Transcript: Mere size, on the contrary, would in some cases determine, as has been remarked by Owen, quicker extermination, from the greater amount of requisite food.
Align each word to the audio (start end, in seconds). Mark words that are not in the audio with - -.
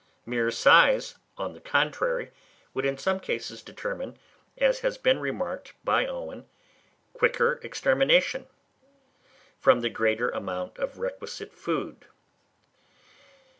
Mere 0.25 0.49
size, 0.49 1.13
on 1.37 1.53
the 1.53 1.59
contrary, 1.61 2.31
would 2.73 2.85
in 2.87 2.97
some 2.97 3.19
cases 3.19 3.61
determine, 3.61 4.17
as 4.57 4.79
has 4.79 4.97
been 4.97 5.19
remarked 5.19 5.73
by 5.83 6.07
Owen, 6.07 6.47
quicker 7.13 7.59
extermination, 7.61 8.47
from 9.59 9.81
the 9.81 9.91
greater 9.91 10.31
amount 10.31 10.79
of 10.79 10.97
requisite 10.97 11.53
food. 11.53 12.05